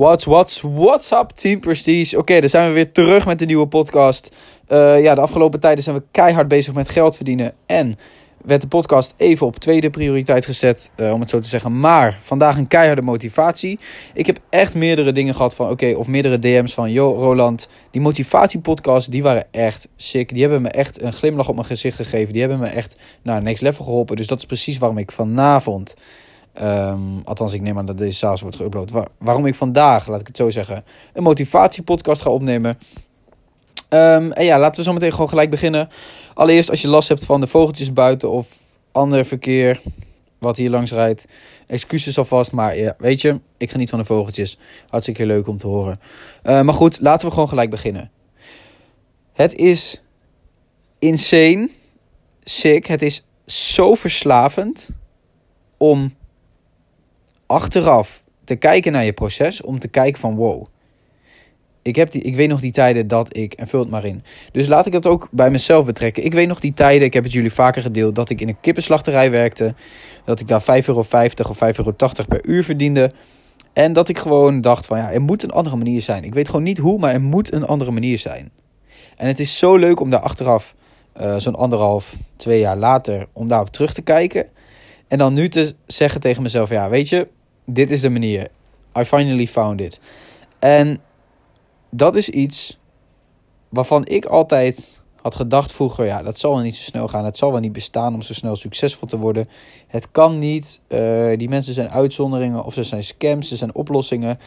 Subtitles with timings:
[0.00, 2.18] What's, what's, what's up, Team Prestige?
[2.18, 4.30] Oké, dan zijn we weer terug met de nieuwe podcast.
[4.68, 7.52] Uh, ja, de afgelopen tijden zijn we keihard bezig met geld verdienen.
[7.66, 7.98] En
[8.44, 11.80] werd de podcast even op tweede prioriteit gezet, uh, om het zo te zeggen.
[11.80, 13.78] Maar vandaag een keiharde motivatie.
[14.14, 18.00] Ik heb echt meerdere dingen gehad van, oké, of meerdere DM's van, yo Roland, die
[18.00, 20.28] motivatiepodcast, die waren echt sick.
[20.28, 22.32] Die hebben me echt een glimlach op mijn gezicht gegeven.
[22.32, 24.16] Die hebben me echt naar next level geholpen.
[24.16, 25.94] Dus dat is precies waarom ik vanavond
[26.62, 29.10] Um, althans, ik neem aan dat deze s'avonds wordt geüpload.
[29.18, 32.78] waarom ik vandaag, laat ik het zo zeggen, een motivatiepodcast ga opnemen.
[33.88, 35.88] Um, en ja, laten we zo meteen gewoon gelijk beginnen.
[36.34, 38.48] Allereerst, als je last hebt van de vogeltjes buiten of
[38.92, 39.80] ander verkeer
[40.38, 41.24] wat hier langs rijdt.
[41.66, 44.58] Excuses alvast, maar ja, weet je, ik ga niet van de vogeltjes.
[44.88, 46.00] Hartstikke leuk om te horen.
[46.42, 48.10] Uh, maar goed, laten we gewoon gelijk beginnen.
[49.32, 50.02] Het is
[50.98, 51.68] insane,
[52.42, 54.88] sick, het is zo verslavend
[55.76, 56.14] om
[57.50, 59.62] achteraf te kijken naar je proces.
[59.62, 60.66] Om te kijken van wow.
[61.82, 64.22] Ik, heb die, ik weet nog die tijden dat ik, en vul het maar in.
[64.52, 66.24] Dus laat ik het ook bij mezelf betrekken.
[66.24, 68.60] Ik weet nog die tijden, ik heb het jullie vaker gedeeld, dat ik in een
[68.60, 69.74] kippenslachterij werkte.
[70.24, 71.12] Dat ik daar 5,50 euro of 5,80
[71.76, 71.92] euro
[72.28, 73.10] per uur verdiende.
[73.72, 76.24] En dat ik gewoon dacht van ja, er moet een andere manier zijn.
[76.24, 78.50] Ik weet gewoon niet hoe, maar er moet een andere manier zijn.
[79.16, 80.74] En het is zo leuk om daar achteraf,
[81.20, 84.46] uh, zo'n anderhalf, twee jaar later, om daarop terug te kijken.
[85.08, 87.28] En dan nu te zeggen tegen mezelf, ja, weet je,
[87.74, 88.48] dit is de manier.
[88.98, 90.00] I finally found it.
[90.58, 91.00] En
[91.90, 92.78] dat is iets
[93.68, 97.24] waarvan ik altijd had gedacht vroeger, ja, dat zal wel niet zo snel gaan.
[97.24, 99.46] Het zal wel niet bestaan om zo snel succesvol te worden.
[99.86, 100.80] Het kan niet.
[100.88, 104.38] Uh, die mensen zijn uitzonderingen of ze zijn scams, ze zijn oplossingen.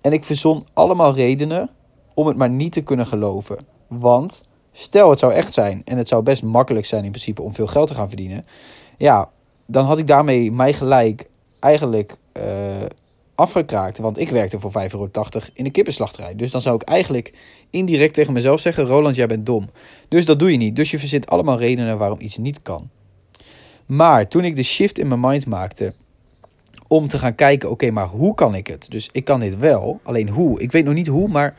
[0.00, 1.70] En ik verzon allemaal redenen
[2.14, 3.56] om het maar niet te kunnen geloven.
[3.88, 4.42] Want
[4.72, 7.66] stel het zou echt zijn en het zou best makkelijk zijn in principe om veel
[7.66, 8.44] geld te gaan verdienen.
[8.98, 9.30] Ja,
[9.66, 11.26] dan had ik daarmee mij gelijk
[11.60, 12.42] eigenlijk uh,
[13.34, 13.98] afgekraakt.
[13.98, 15.08] Want ik werkte voor 5,80 euro
[15.54, 16.36] in de kippenslachterij.
[16.36, 17.32] Dus dan zou ik eigenlijk
[17.70, 19.70] indirect tegen mezelf zeggen: Roland, jij bent dom.
[20.08, 20.76] Dus dat doe je niet.
[20.76, 22.90] Dus je verzint allemaal redenen waarom iets niet kan.
[23.86, 25.92] Maar toen ik de shift in mijn mind maakte
[26.88, 28.90] om te gaan kijken: oké, maar hoe kan ik het?
[28.90, 30.60] Dus ik kan dit wel, alleen hoe?
[30.60, 31.54] Ik weet nog niet hoe, maar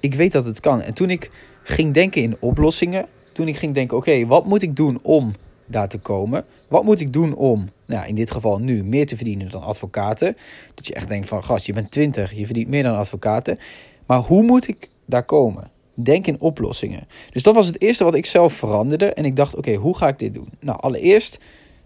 [0.00, 0.82] ik weet dat het kan.
[0.82, 1.30] En toen ik
[1.62, 5.32] ging denken in oplossingen, toen ik ging denken: oké, wat moet ik doen om
[5.66, 6.44] daar te komen.
[6.68, 10.36] Wat moet ik doen om, nou, in dit geval nu, meer te verdienen dan advocaten?
[10.74, 13.58] Dat je echt denkt van, gast, je bent 20, je verdient meer dan advocaten.
[14.06, 15.70] Maar hoe moet ik daar komen?
[15.94, 17.08] Denk in oplossingen.
[17.30, 19.06] Dus dat was het eerste wat ik zelf veranderde.
[19.12, 20.48] En ik dacht, oké, hoe ga ik dit doen?
[20.60, 21.38] Nou, allereerst,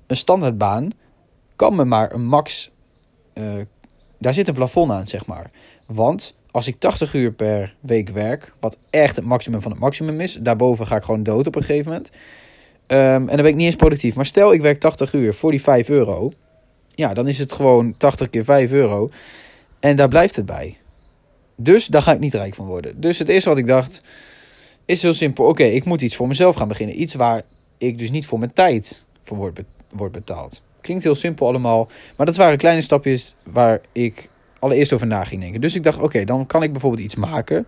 [0.06, 0.90] een standaardbaan
[1.56, 2.70] kan me maar een max...
[3.34, 3.44] Uh,
[4.18, 5.50] daar zit een plafond aan, zeg maar.
[5.86, 10.20] Want als ik 80 uur per week werk, wat echt het maximum van het maximum
[10.20, 12.10] is, daarboven ga ik gewoon dood op een gegeven moment.
[12.92, 14.14] Um, en dan ben ik niet eens productief.
[14.14, 16.32] Maar stel ik werk 80 uur voor die 5 euro.
[16.94, 19.10] Ja, dan is het gewoon 80 keer 5 euro.
[19.80, 20.76] En daar blijft het bij.
[21.56, 23.00] Dus daar ga ik niet rijk van worden.
[23.00, 24.02] Dus het eerste wat ik dacht
[24.84, 25.44] is heel simpel.
[25.44, 27.00] Oké, ik moet iets voor mezelf gaan beginnen.
[27.00, 27.42] Iets waar
[27.78, 29.52] ik dus niet voor mijn tijd voor
[29.90, 30.62] word betaald.
[30.80, 31.88] Klinkt heel simpel allemaal.
[32.16, 35.60] Maar dat waren kleine stapjes waar ik allereerst over na ging denken.
[35.60, 37.66] Dus ik dacht, oké, dan kan ik bijvoorbeeld iets maken.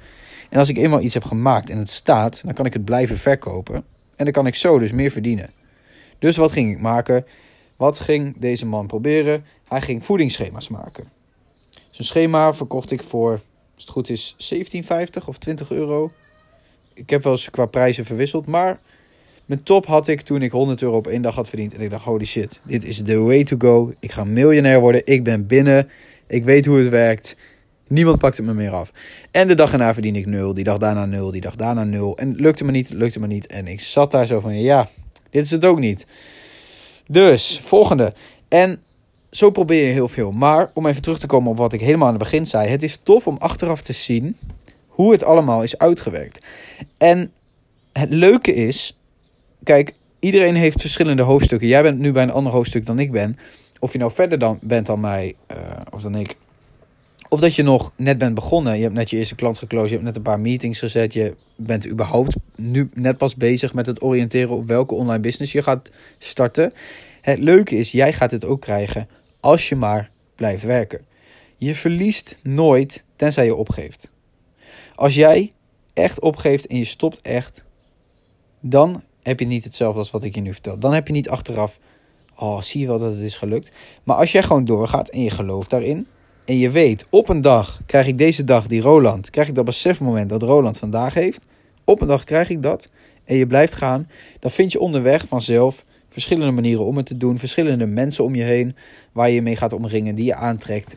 [0.48, 3.18] En als ik eenmaal iets heb gemaakt en het staat, dan kan ik het blijven
[3.18, 3.84] verkopen.
[4.16, 5.50] En dan kan ik zo dus meer verdienen.
[6.18, 7.26] Dus wat ging ik maken?
[7.76, 9.44] Wat ging deze man proberen?
[9.68, 11.04] Hij ging voedingsschema's maken.
[11.90, 13.30] Zijn schema verkocht ik voor,
[13.74, 16.12] als het goed is, 17,50 of 20 euro.
[16.94, 18.80] Ik heb wel eens qua prijzen verwisseld, maar
[19.46, 21.74] mijn top had ik toen ik 100 euro op één dag had verdiend.
[21.74, 23.92] En ik dacht, holy shit, dit is the way to go.
[24.00, 25.02] Ik ga miljonair worden.
[25.04, 25.90] Ik ben binnen.
[26.26, 27.36] Ik weet hoe het werkt.
[27.92, 28.90] Niemand pakt het me meer af.
[29.30, 30.54] En de dag erna verdien ik nul.
[30.54, 31.30] Die dag daarna nul.
[31.30, 32.16] Die dag daarna nul.
[32.16, 33.46] En lukte me niet, lukte me niet.
[33.46, 34.88] En ik zat daar zo van, ja,
[35.30, 36.06] dit is het ook niet.
[37.06, 38.12] Dus, volgende.
[38.48, 38.82] En
[39.30, 40.30] zo probeer je heel veel.
[40.30, 42.68] Maar om even terug te komen op wat ik helemaal aan het begin zei.
[42.68, 44.36] Het is tof om achteraf te zien
[44.86, 46.46] hoe het allemaal is uitgewerkt.
[46.98, 47.32] En
[47.92, 48.98] het leuke is,
[49.62, 51.68] kijk, iedereen heeft verschillende hoofdstukken.
[51.68, 53.38] Jij bent nu bij een ander hoofdstuk dan ik ben.
[53.78, 55.56] Of je nou verder dan, bent dan mij, uh,
[55.90, 56.36] of dan ik.
[57.32, 58.76] Of dat je nog net bent begonnen.
[58.76, 59.88] Je hebt net je eerste klant geclosed.
[59.88, 61.12] Je hebt net een paar meetings gezet.
[61.12, 65.62] Je bent überhaupt nu net pas bezig met het oriënteren op welke online business je
[65.62, 66.72] gaat starten.
[67.20, 69.08] Het leuke is, jij gaat het ook krijgen
[69.40, 71.00] als je maar blijft werken.
[71.56, 74.10] Je verliest nooit tenzij je opgeeft.
[74.94, 75.52] Als jij
[75.92, 77.64] echt opgeeft en je stopt echt,
[78.60, 80.78] dan heb je niet hetzelfde als wat ik je nu vertel.
[80.78, 81.78] Dan heb je niet achteraf,
[82.36, 83.72] oh zie je wel dat het is gelukt.
[84.02, 86.06] Maar als jij gewoon doorgaat en je gelooft daarin,
[86.44, 89.64] en je weet, op een dag krijg ik deze dag die Roland, krijg ik dat
[89.64, 91.46] besefmoment dat Roland vandaag heeft.
[91.84, 92.90] Op een dag krijg ik dat.
[93.24, 94.08] En je blijft gaan.
[94.40, 97.38] Dan vind je onderweg vanzelf verschillende manieren om het te doen.
[97.38, 98.76] Verschillende mensen om je heen
[99.12, 100.94] waar je mee gaat omringen, die je aantrekt.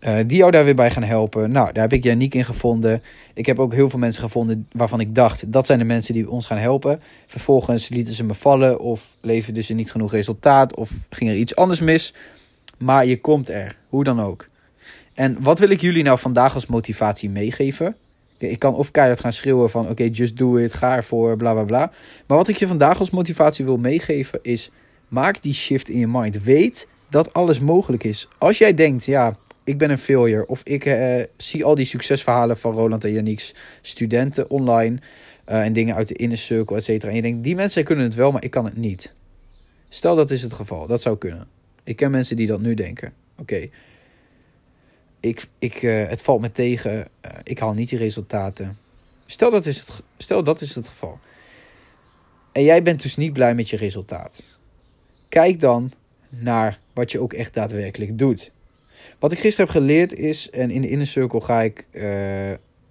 [0.00, 1.50] Uh, die jou daar weer bij gaan helpen.
[1.50, 3.02] Nou, daar heb ik Janiek in gevonden.
[3.34, 5.52] Ik heb ook heel veel mensen gevonden waarvan ik dacht...
[5.52, 6.98] dat zijn de mensen die ons gaan helpen.
[7.26, 10.76] Vervolgens lieten ze me vallen of leverden ze niet genoeg resultaat...
[10.76, 12.14] of ging er iets anders mis.
[12.78, 14.50] Maar je komt er, hoe dan ook.
[15.14, 17.96] En wat wil ik jullie nou vandaag als motivatie meegeven?
[18.38, 21.64] Ik kan of keihard gaan schreeuwen van oké, just do it, ga ervoor, bla bla
[21.64, 21.92] bla.
[22.26, 24.70] Maar wat ik je vandaag als motivatie wil meegeven is...
[25.08, 26.42] maak die shift in je mind.
[26.42, 28.28] Weet dat alles mogelijk is.
[28.38, 30.46] Als jij denkt, ja, ik ben een failure.
[30.46, 34.98] Of ik uh, zie al die succesverhalen van Roland en Yannick's studenten online.
[35.48, 37.10] Uh, en dingen uit de inner circle, et cetera.
[37.10, 39.14] En je denkt, die mensen kunnen het wel, maar ik kan het niet.
[39.88, 40.86] Stel dat is het geval.
[40.86, 41.46] Dat zou kunnen.
[41.84, 43.12] Ik ken mensen die dat nu denken.
[43.38, 43.68] Oké.
[45.22, 47.08] Ik, ik, uh, het valt me tegen.
[47.42, 48.78] ik haal niet die resultaten.
[49.26, 51.18] Stel dat, is het, stel dat is het geval.
[52.52, 54.44] En jij bent dus niet blij met je resultaat.
[55.28, 55.92] Kijk dan
[56.28, 58.50] naar wat je ook echt daadwerkelijk doet.
[59.18, 62.02] Wat ik gisteren heb geleerd is, en in de inner circle ga ik uh,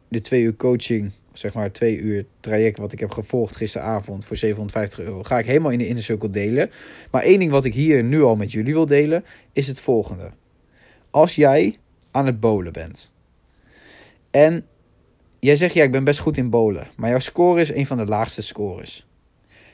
[0.07, 4.37] de twee uur coaching, zeg maar twee uur traject wat ik heb gevolgd gisteravond voor
[4.37, 6.71] 750 euro, ga ik helemaal in de inner circle delen.
[7.11, 10.31] Maar één ding wat ik hier nu al met jullie wil delen, is het volgende.
[11.09, 11.75] Als jij
[12.11, 13.11] aan het bolen bent
[14.31, 14.65] en
[15.39, 17.97] jij zegt ja, ik ben best goed in bolen, maar jouw score is een van
[17.97, 19.05] de laagste scores.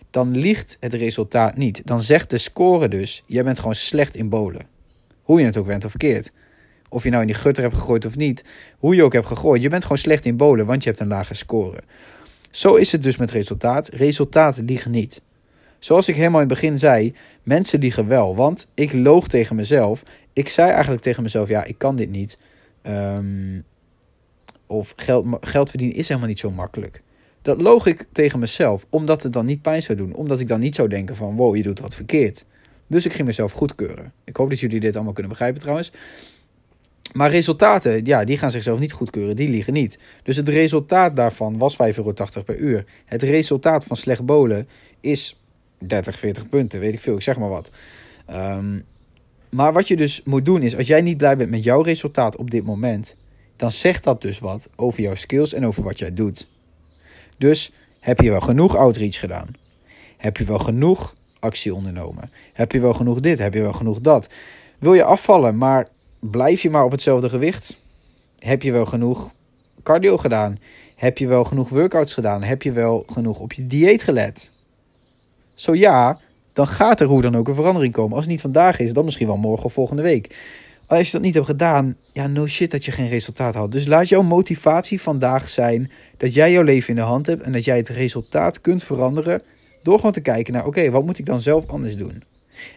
[0.09, 1.81] Dan liegt het resultaat niet.
[1.85, 4.67] Dan zegt de score dus, jij bent gewoon slecht in bolen.
[5.21, 6.31] Hoe je het ook bent of verkeerd.
[6.89, 8.43] Of je nou in die gutter hebt gegooid of niet.
[8.77, 9.61] Hoe je ook hebt gegooid.
[9.61, 11.77] Je bent gewoon slecht in bolen, want je hebt een lage score.
[12.51, 13.87] Zo is het dus met resultaat.
[13.87, 15.21] Resultaten liegen niet.
[15.79, 17.13] Zoals ik helemaal in het begin zei,
[17.43, 18.35] mensen liegen wel.
[18.35, 20.03] Want ik loog tegen mezelf.
[20.33, 22.37] Ik zei eigenlijk tegen mezelf, ja, ik kan dit niet.
[22.87, 23.63] Um,
[24.67, 27.01] of geld, geld verdienen is helemaal niet zo makkelijk.
[27.41, 30.13] Dat loog ik tegen mezelf, omdat het dan niet pijn zou doen.
[30.13, 32.45] Omdat ik dan niet zou denken van, wow, je doet wat verkeerd.
[32.87, 34.13] Dus ik ging mezelf goedkeuren.
[34.23, 35.91] Ik hoop dat jullie dit allemaal kunnen begrijpen trouwens.
[37.13, 39.35] Maar resultaten, ja, die gaan zichzelf niet goedkeuren.
[39.35, 39.99] Die liegen niet.
[40.23, 42.13] Dus het resultaat daarvan was 5,80 euro
[42.45, 42.85] per uur.
[43.05, 44.67] Het resultaat van slecht bolen
[45.01, 45.41] is
[45.77, 46.79] 30, 40 punten.
[46.79, 47.71] Weet ik veel, ik zeg maar wat.
[48.31, 48.85] Um,
[49.49, 52.35] maar wat je dus moet doen is, als jij niet blij bent met jouw resultaat
[52.35, 53.15] op dit moment,
[53.55, 56.47] dan zegt dat dus wat over jouw skills en over wat jij doet.
[57.37, 59.47] Dus heb je wel genoeg outreach gedaan?
[60.17, 62.31] Heb je wel genoeg actie ondernomen?
[62.53, 63.39] Heb je wel genoeg dit?
[63.39, 64.27] Heb je wel genoeg dat?
[64.79, 65.87] Wil je afvallen, maar
[66.19, 67.79] blijf je maar op hetzelfde gewicht?
[68.39, 69.31] Heb je wel genoeg
[69.83, 70.59] cardio gedaan?
[70.95, 72.43] Heb je wel genoeg workouts gedaan?
[72.43, 74.51] Heb je wel genoeg op je dieet gelet?
[75.57, 76.19] Zo ja,
[76.53, 78.11] dan gaat er hoe dan ook een verandering komen.
[78.11, 80.35] Als het niet vandaag is, dan misschien wel morgen of volgende week.
[80.87, 83.71] Als je dat niet hebt gedaan, ja, no shit dat je geen resultaat had.
[83.71, 87.51] Dus laat jouw motivatie vandaag zijn dat jij jouw leven in de hand hebt en
[87.51, 89.41] dat jij het resultaat kunt veranderen
[89.83, 92.23] door gewoon te kijken naar, oké, wat moet ik dan zelf anders doen?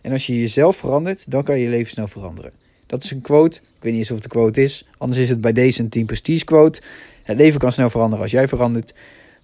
[0.03, 2.53] En als je jezelf verandert, dan kan je je leven snel veranderen.
[2.87, 3.57] Dat is een quote.
[3.57, 4.89] Ik weet niet eens of het de quote is.
[4.99, 6.81] Anders is het bij deze een Team Prestige quote.
[7.23, 8.95] Het leven kan snel veranderen als jij verandert.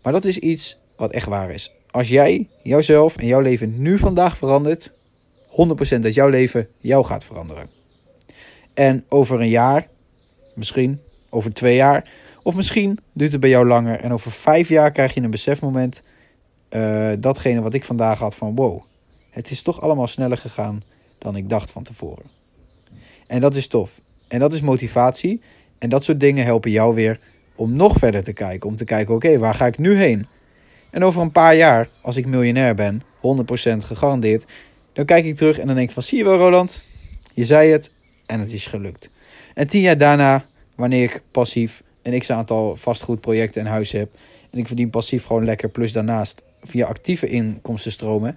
[0.03, 1.76] Maar dat is iets wat echt waar is.
[1.97, 4.93] Als jij jouzelf en jouw leven nu vandaag verandert,
[5.51, 7.71] 100% dat jouw leven jou gaat veranderen.
[8.75, 9.89] En over een jaar,
[10.55, 12.11] misschien over twee jaar,
[12.43, 16.03] of misschien duurt het bij jou langer en over vijf jaar krijg je een besefmoment
[16.71, 18.83] uh, datgene wat ik vandaag had van wow,
[19.31, 20.83] het is toch allemaal sneller gegaan
[21.19, 22.27] dan ik dacht van tevoren.
[23.27, 24.01] En dat is tof.
[24.29, 25.41] En dat is motivatie.
[25.79, 27.21] En dat soort dingen helpen jou weer
[27.55, 28.69] om nog verder te kijken.
[28.69, 30.27] Om te kijken, oké, waar ga ik nu heen?
[30.97, 33.03] En over een paar jaar, als ik miljonair ben, 100%
[33.79, 34.45] gegarandeerd,
[34.93, 36.85] dan kijk ik terug en dan denk ik van, zie je wel Roland,
[37.35, 37.91] je zei het
[38.27, 39.11] en het is gelukt.
[39.55, 44.13] En tien jaar daarna, wanneer ik passief een x-aantal vastgoedprojecten en huizen heb,
[44.51, 48.37] en ik verdien passief gewoon lekker, plus daarnaast via actieve inkomstenstromen,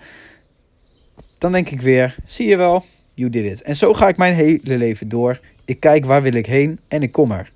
[1.38, 3.62] dan denk ik weer, zie je wel, you did it.
[3.62, 5.40] En zo ga ik mijn hele leven door.
[5.66, 7.52] Ik kijk waar wil ik heen en ik kom er.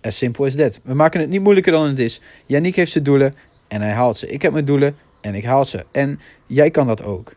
[0.00, 0.80] As simple as that.
[0.82, 2.20] We maken het niet moeilijker dan het is.
[2.46, 3.34] Yannick heeft zijn doelen
[3.68, 4.28] en hij haalt ze.
[4.28, 5.84] Ik heb mijn doelen en ik haal ze.
[5.90, 7.34] En jij kan dat ook.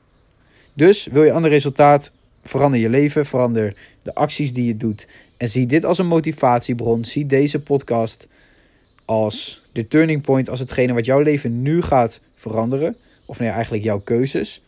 [0.73, 2.11] Dus wil je ander resultaat,
[2.43, 5.07] verander je leven, verander de acties die je doet.
[5.37, 7.05] En zie dit als een motivatiebron.
[7.05, 8.27] Zie deze podcast
[9.05, 12.97] als de turning point, als hetgene wat jouw leven nu gaat veranderen.
[13.25, 14.61] Of nee, eigenlijk jouw keuzes.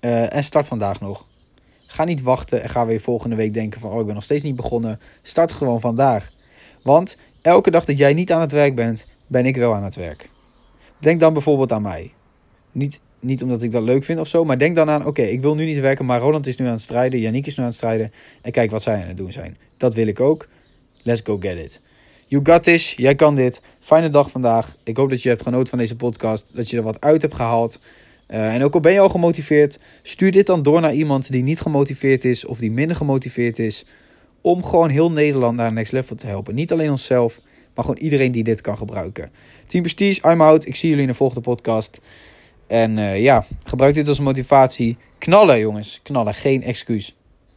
[0.00, 1.26] Uh, en start vandaag nog.
[1.86, 3.90] Ga niet wachten en ga weer volgende week denken van...
[3.90, 5.00] oh, ik ben nog steeds niet begonnen.
[5.22, 6.30] Start gewoon vandaag.
[6.82, 9.96] Want elke dag dat jij niet aan het werk bent, ben ik wel aan het
[9.96, 10.28] werk.
[10.98, 12.12] Denk dan bijvoorbeeld aan mij.
[12.72, 15.06] Niet, niet omdat ik dat leuk vind of zo, maar denk dan aan...
[15.06, 17.20] oké, ik wil nu niet werken, maar Roland is nu aan het strijden.
[17.20, 18.12] Yannick is nu aan het strijden.
[18.42, 19.56] En kijk wat zij aan het doen zijn.
[19.76, 20.48] Dat wil ik ook.
[21.02, 21.80] Let's go get it.
[22.26, 22.94] You got this.
[22.96, 23.60] Jij kan dit.
[23.80, 24.76] Fijne dag vandaag.
[24.84, 26.50] Ik hoop dat je hebt genoten van deze podcast.
[26.54, 27.78] Dat je er wat uit hebt gehaald.
[28.30, 31.42] Uh, en ook al ben je al gemotiveerd, stuur dit dan door naar iemand die
[31.42, 33.84] niet gemotiveerd is of die minder gemotiveerd is.
[34.40, 36.54] Om gewoon heel Nederland naar het next level te helpen.
[36.54, 37.40] Niet alleen onszelf,
[37.78, 39.30] maar gewoon iedereen die dit kan gebruiken.
[39.66, 40.66] Team Prestige, I'm out.
[40.66, 42.00] Ik zie jullie in de volgende podcast.
[42.66, 44.96] En uh, ja, gebruik dit als motivatie.
[45.18, 46.34] Knallen jongens, knallen.
[46.34, 47.16] Geen excuus.